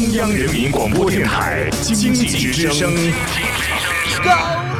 [0.00, 2.90] 中央人民广播电台经济之声，
[4.24, 4.32] 高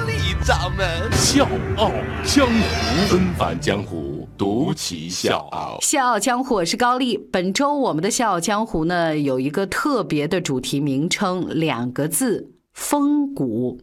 [0.06, 1.46] 丽掌门笑
[1.76, 1.92] 傲
[2.24, 5.76] 江湖，恩返江湖，独骑笑傲。
[5.82, 7.18] 笑傲江湖，我是高丽。
[7.18, 13.78] 本周我们的笑傲江湖呢，有一个特别的主题名称，两个字：风骨。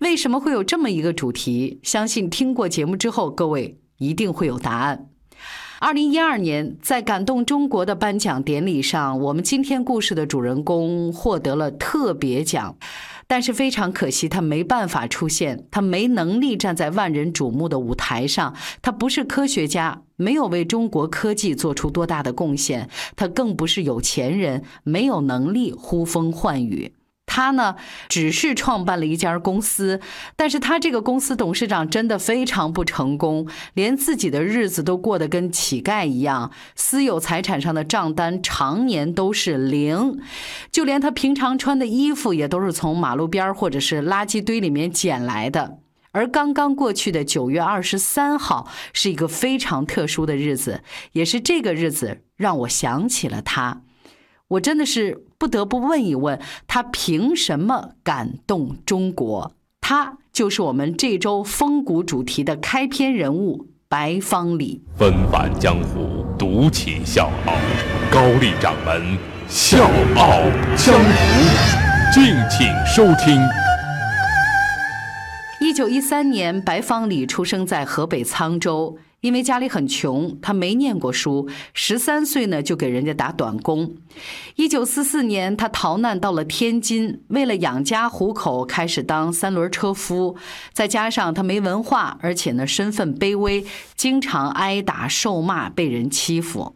[0.00, 1.80] 为什么会有这么一个主题？
[1.82, 5.06] 相信听过节目之后，各位一定会有答案。
[5.78, 12.78] 二零一二年，在感动中国的颁奖典礼上，我们今天故事的主人公获得了特别奖，
[13.26, 26.94] 但是非常可惜，他没办法出现，他没能力站在万人瞩目的舞台上，他不是科学家，没有为中国科技做出多大的贡献，他更不是有钱人，没有能力呼风唤雨。
[27.26, 27.76] 他呢，
[28.08, 30.00] 只是创办了一家公司，
[30.36, 40.18] 但是他这个公司董事长真的非常不成功，连自己的日子都过得跟乞丐一样，私有财产上的账单常年都是零，
[40.70, 45.78] 就连他平常穿的衣服也都是从马路边或者是垃圾堆里面捡来的。
[46.12, 50.80] 而刚刚过去的九月二十三号是一个非常特殊的日子，
[51.12, 53.82] 也是这个日子让我想起了他。
[54.48, 59.52] 我真的是不得不问一问，他凭什么感动中国？
[59.80, 64.82] 他就是我们这周风骨主题的开篇人物白方礼。
[64.96, 67.54] 纷繁江湖，独起笑傲，
[68.10, 70.42] 高丽掌门笑傲
[70.76, 73.65] 江湖，敬请收听。
[75.76, 78.96] 一九一三年，白方礼出生在河北沧州。
[79.20, 83.94] 因为家里很穷，他没念过书，十三岁呢就给人家打短工。
[84.54, 90.36] 一九四四年，他逃难到了天津，为了养家糊口，开始当三轮车夫。
[90.72, 96.74] 再加上他没文化，而且呢身份卑微，经常挨打受骂，被人欺负。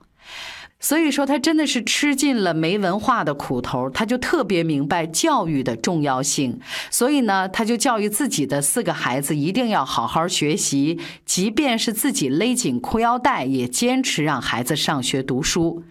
[0.80, 6.58] 所以说，他真的是吃尽了没文化的苦头，他就特别明白教育的重要性。
[6.90, 15.84] 所以呢，他就教育自己的四个孩子一定要好好学习，即便是自己勒紧裤腰带，也坚持让孩子上学读书。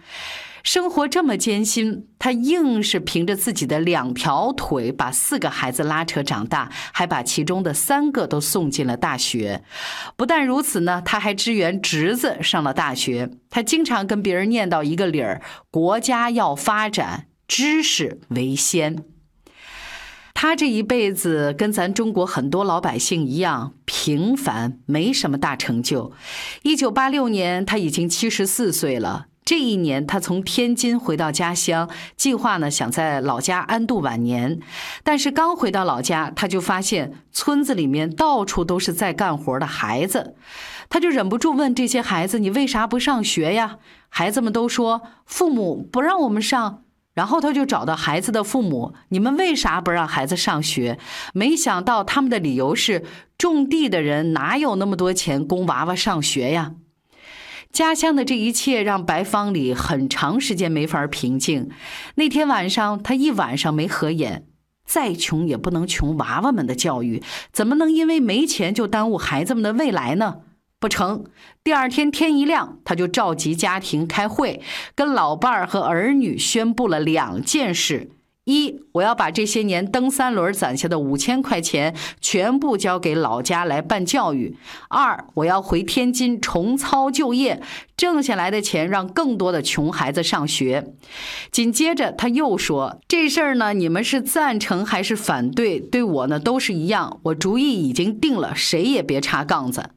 [0.62, 9.64] 生活这么艰辛，他硬是凭着自己的两条腿把四个孩子拉扯长大，还把其中的三个都送进了大学。
[10.16, 13.30] 不但如此呢，他还支援侄子上了大学。
[13.48, 15.40] 他经常跟别人念叨一个理儿：
[15.70, 19.04] 国家要发展，知识为先。
[20.32, 26.12] 他这一辈子跟咱中国很多老百姓一样平凡，没什么大成就。
[26.62, 29.26] 一九八六年，他已经七十四岁了。
[29.50, 34.60] 这一年，他从天津回到家乡，计划呢想在老家安度晚年。
[35.02, 40.36] 但是刚回到老家，他就发现村子里面到处都是在干活的孩子，
[40.88, 43.78] 他就忍不住问这些孩子：“你为啥不上学呀？”
[44.08, 46.84] 孩子们都说：“父母不让我们上。”
[47.14, 50.96] 然后他就找到孩子的父母：“你们为啥不让孩子上学？”
[51.34, 53.04] 没想到他们的理由是：
[53.36, 56.74] 种地的人哪有那么多钱供娃娃上学呀？
[57.72, 61.70] 家乡的这一切让白方礼很长时间没法平静。
[62.16, 64.46] 那天晚上，他一晚上没合眼。
[64.84, 67.22] 再穷也不能穷娃娃们的教育，
[67.52, 70.38] 怎么能因为没钱就耽误孩子们的未来呢？
[70.80, 71.26] 不成。
[71.62, 74.60] 第二天天一亮，他就召集家庭开会，
[74.96, 78.10] 跟老伴儿和儿女宣布了两件事。
[78.44, 84.56] 一，我要把这些年蹬三轮攒下的五千块钱全部交给老家来办教育。
[84.88, 87.62] 二，我要回天津重操旧业，
[87.96, 90.94] 挣下来的钱让更多的穷孩子上学。
[91.52, 95.78] 紧接着他又说：“这事儿呢，你们是赞成还是反对？
[95.78, 99.90] 对我呢都是一样，我主意已经定了，谁也别插杠子。”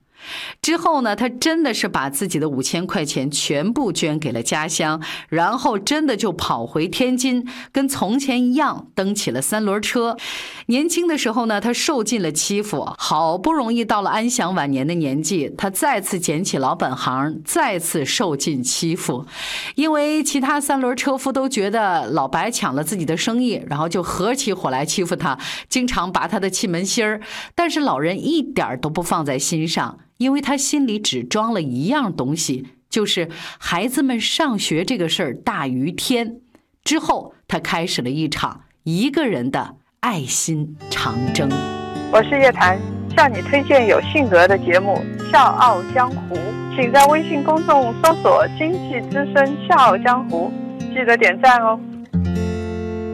[0.61, 10.17] 之后呢，他真的是把自己的五千块钱全部捐给了家乡，然后真的就跑回天津，跟从前一样蹬起了三轮车。
[10.67, 19.25] 年轻的时候呢，他受尽了欺负，好不容易到了安享晚年的年纪，他再次捡起老本行，再次受尽欺负。
[19.75, 25.37] 因为其他三轮车夫都觉得老白抢了自己的生意，然后就合起伙来欺负他，
[25.67, 27.21] 经常拔他的气门芯儿。
[27.55, 29.99] 但是老人一点都不放在心上。
[30.23, 33.27] 因为他心里只装了一样东西，就是
[33.59, 36.37] 孩子们上学这个事儿大于天。
[36.81, 41.49] 之后，他开始了一场一个人的爱心长征。
[42.09, 42.79] 我是叶檀，
[43.13, 46.35] 向你推荐有性格的节目《笑傲江湖》，
[46.73, 50.49] 请在微信公众搜索“经济之声笑傲江湖”，
[50.95, 51.77] 记得点赞哦。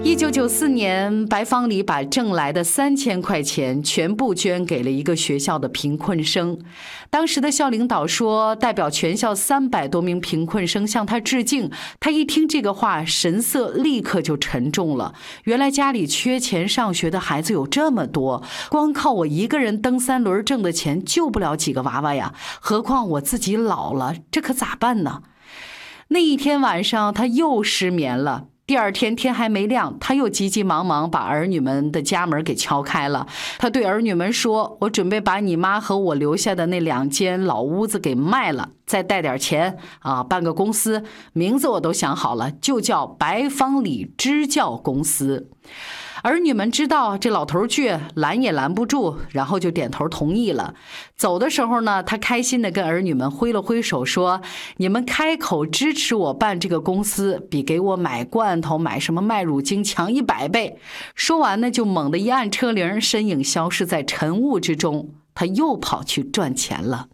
[0.02, 6.58] 一九九四年，白方礼把挣来的三千块钱全部捐给了一个学校的贫困生。
[7.10, 11.70] 当时的校领导说，代表全校三百多名贫困生向他致敬。
[12.00, 15.14] 他一听这个话，神色立刻就沉重了。
[15.44, 22.34] 原来家里缺钱上学的孩子有这么多，光靠我一个人蹬三轮挣的钱救不了几个娃娃呀！
[22.60, 25.24] 何况我自己老了，这可咋办呢？
[26.08, 28.48] 那一天晚上，他又失眠了。
[28.70, 33.26] 第二天天还没亮，他又急急忙忙把儿女们的家门给敲开了。
[33.58, 45.50] 他对儿女们说：“我准备把你妈和我留下的那两间老屋子给卖了，再带点钱啊，办个公司，名字我都想好了，就叫白方里支教公司。”
[46.22, 50.74] 儿女们知道这老头倔，拦也拦不住，然后就点头同意了。
[51.16, 54.42] 走的时候呢，他开心地跟儿女们挥了挥手，说
[54.78, 60.78] ：“你们开口支持我办这个公司，比给我买罐头、买什么麦乳精强一百倍。”
[61.16, 65.10] 说完呢，就猛地一按车铃，身影消失在晨雾之中。
[65.34, 67.08] 他又跑去赚钱了。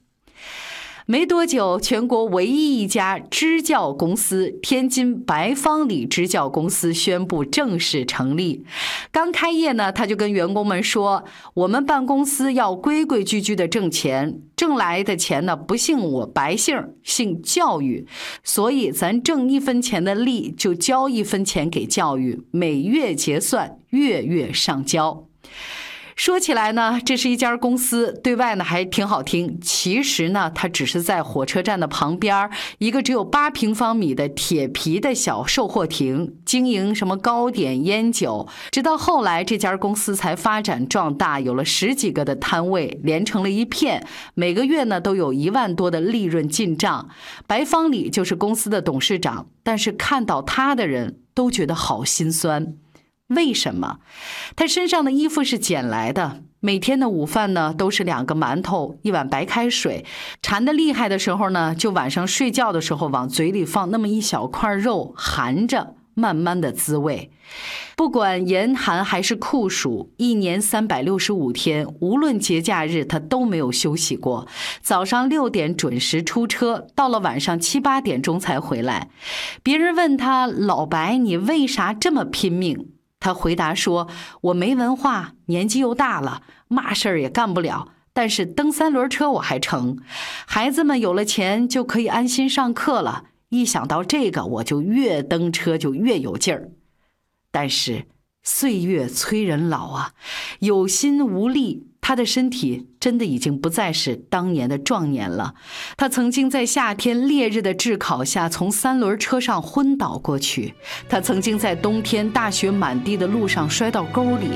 [1.08, 8.66] 没多久，全国唯一一家支教公司——天津白方礼支教公司宣布正式成立。
[9.12, 11.24] 刚开业呢，他就跟员工们说
[11.54, 18.08] ：“我们办公司要规规矩矩的挣钱，挣来的钱呢，不姓我白姓，姓教育。
[18.44, 25.28] 所以咱挣一分钱的利，就交一分钱给教育，每月结算，月月上交。”
[26.16, 29.60] 说起来呢，这是一家公司，对外呢还挺好听。
[29.62, 38.48] 其实呢，它只是在火车站的旁边一个只有八平方米的铁皮的小售货亭，经营什么糕点、烟酒。
[38.72, 47.10] 直到后来，这家公司才发展壮大，有了十几个的摊位，连成了一片，每个月呢都有一万多的利润进账。
[47.46, 52.76] 白方礼就是公司的董事长，但是看到他的人都觉得好心酸。
[53.28, 54.00] 为什么？
[54.56, 56.44] 他身上的衣服是捡来的。
[56.60, 60.04] 每天的午饭呢，都是两个馒头，一碗白开水。
[60.42, 67.30] 馋的厉害的时候呢，就晚上睡觉的时候往嘴里放那么一小块肉，含着，慢慢的滋味。
[67.96, 74.48] 不管严寒还是酷暑，一年三百六十五天，无论节假日，他都没有休息过。
[74.82, 79.10] 早上六点准时出车，到了晚上七八点钟才回来。
[79.62, 82.90] 别人问他：“老白，你为啥这么拼命？”
[83.26, 84.08] 他回答说
[84.40, 87.88] ：“我没文化，年纪又大了，嘛事儿也干不了。
[88.14, 89.98] 但是蹬三轮车我还成。
[90.46, 93.24] 孩子们有了钱就可以安心上课了。
[93.50, 96.70] 一想到这个，我就越蹬车就越有劲儿。
[97.50, 98.06] 但是
[98.44, 100.12] 岁月催人老啊，
[100.60, 105.56] 有心无力。”他的身体真的已经不再是当年的壮年了。
[105.98, 110.76] 他曾经在夏天烈日的炙烤下从三轮车上昏倒过去，
[111.10, 114.52] 他曾经在冬天大雪满地的路上摔到沟里，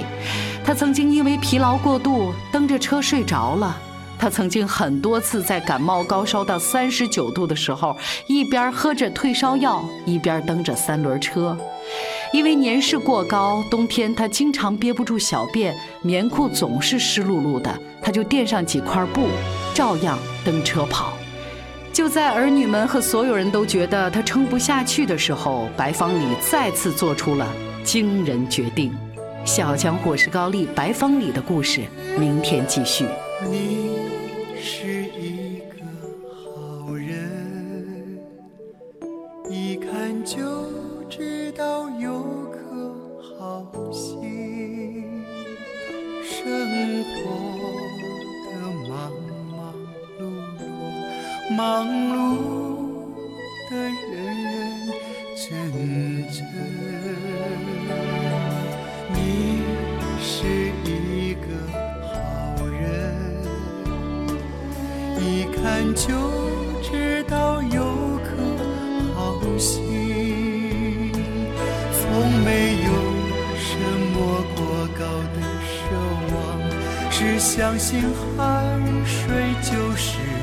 [0.64, 3.76] 他曾经因为疲劳过度蹬着车睡着了，
[4.20, 7.98] 他曾经很多次在感冒高烧到三十九度的时候，
[8.28, 11.58] 一边喝着退烧药，一边蹬着三轮车。
[12.32, 19.28] 因为年事过高，冬天他经常憋不住小便，棉裤总是湿漉漉的，他就垫上几块布，
[19.74, 21.14] 照样蹬车跑。
[21.92, 27.48] 就在儿女们和所有人都觉得他撑不下去的时候，白方礼再次做出了
[27.84, 28.96] 惊人决定。
[29.44, 31.82] 小强伙是高丽，白方礼的故事，
[32.18, 33.06] 明天继续。
[33.50, 33.99] 你
[51.52, 52.16] 忙碌
[53.70, 53.90] 的人
[54.44, 54.54] 人
[55.36, 55.48] 真
[56.32, 56.38] 真。
[59.12, 59.18] 你
[60.22, 61.48] 是一个
[62.08, 62.80] 好人，
[65.20, 66.08] 一看就
[66.84, 67.82] 知道有
[68.24, 68.30] 颗
[69.16, 71.12] 好心。
[71.92, 72.48] 从没
[72.84, 72.90] 有
[73.58, 73.68] 什
[74.14, 74.16] 么
[74.56, 74.58] 过
[74.98, 75.02] 高
[75.34, 75.68] 的奢
[76.32, 76.38] 望，
[77.10, 78.04] 只相信
[78.38, 79.18] 汗水
[79.64, 80.39] 就是。